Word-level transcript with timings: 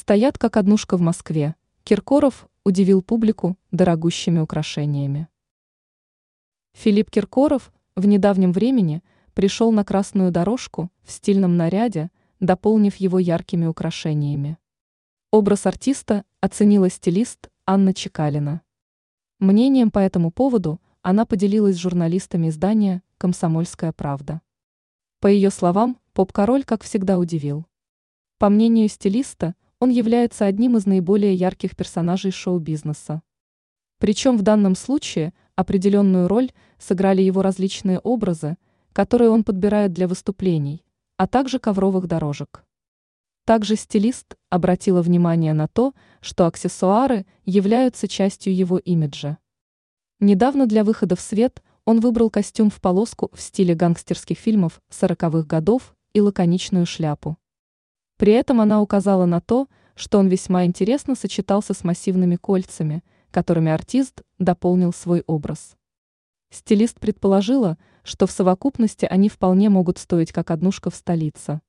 Стоят 0.00 0.38
как 0.38 0.56
однушка 0.56 0.96
в 0.96 1.02
Москве. 1.02 1.56
Киркоров 1.84 2.48
удивил 2.64 3.02
публику 3.02 3.58
дорогущими 3.70 4.38
украшениями. 4.38 5.28
Филипп 6.72 7.10
Киркоров 7.10 7.70
в 7.96 8.06
недавнем 8.06 8.50
времени 8.50 9.02
пришел 9.34 9.70
на 9.72 9.84
красную 9.84 10.30
дорожку 10.30 10.90
в 11.02 11.12
стильном 11.12 11.58
наряде, 11.58 12.10
дополнив 12.40 12.96
его 12.96 13.18
яркими 13.18 13.66
украшениями. 13.66 14.56
Образ 15.32 15.66
артиста 15.66 16.24
оценила 16.40 16.88
стилист 16.88 17.50
Анна 17.66 17.92
Чекалина. 17.92 18.62
Мнением 19.38 19.90
по 19.90 19.98
этому 19.98 20.30
поводу 20.30 20.80
она 21.02 21.26
поделилась 21.26 21.76
с 21.76 21.80
журналистами 21.80 22.48
издания 22.48 23.02
«Комсомольская 23.18 23.92
правда». 23.92 24.40
По 25.20 25.26
ее 25.26 25.50
словам, 25.50 25.98
поп-король, 26.14 26.64
как 26.64 26.84
всегда, 26.84 27.18
удивил. 27.18 27.66
По 28.38 28.48
мнению 28.48 28.88
стилиста, 28.88 29.54
он 29.80 29.90
является 29.90 30.44
одним 30.44 30.76
из 30.76 30.86
наиболее 30.86 31.34
ярких 31.34 31.74
персонажей 31.74 32.30
шоу-бизнеса. 32.30 33.22
Причем 33.98 34.36
в 34.36 34.42
данном 34.42 34.76
случае 34.76 35.32
определенную 35.56 36.28
роль 36.28 36.50
сыграли 36.78 37.22
его 37.22 37.42
различные 37.42 37.98
образы, 37.98 38.56
которые 38.92 39.30
он 39.30 39.42
подбирает 39.42 39.92
для 39.92 40.06
выступлений, 40.06 40.84
а 41.16 41.26
также 41.26 41.58
ковровых 41.58 42.06
дорожек. 42.06 42.64
Также 43.46 43.76
стилист 43.76 44.36
обратила 44.50 45.02
внимание 45.02 45.54
на 45.54 45.66
то, 45.66 45.94
что 46.20 46.46
аксессуары 46.46 47.26
являются 47.44 48.06
частью 48.06 48.54
его 48.54 48.78
имиджа. 48.78 49.38
Недавно 50.20 50.66
для 50.66 50.84
выхода 50.84 51.16
в 51.16 51.20
свет 51.20 51.62
он 51.86 52.00
выбрал 52.00 52.28
костюм 52.28 52.70
в 52.70 52.80
полоску 52.80 53.30
в 53.32 53.40
стиле 53.40 53.74
гангстерских 53.74 54.38
фильмов 54.38 54.80
40-х 54.90 55.42
годов 55.46 55.96
и 56.12 56.20
лаконичную 56.20 56.84
шляпу. 56.84 57.38
При 58.20 58.34
этом 58.34 58.60
она 58.60 58.82
указала 58.82 59.24
на 59.24 59.40
то, 59.40 59.66
что 59.94 60.18
он 60.18 60.28
весьма 60.28 60.66
интересно 60.66 61.14
сочетался 61.14 61.72
с 61.72 61.84
массивными 61.84 62.36
кольцами, 62.36 63.02
которыми 63.30 63.72
артист 63.72 64.20
дополнил 64.38 64.92
свой 64.92 65.24
образ. 65.26 65.74
Стилист 66.50 67.00
предположила, 67.00 67.78
что 68.02 68.26
в 68.26 68.30
совокупности 68.30 69.06
они 69.06 69.30
вполне 69.30 69.70
могут 69.70 69.96
стоить 69.96 70.32
как 70.32 70.50
однушка 70.50 70.90
в 70.90 70.96
столице. 70.96 71.62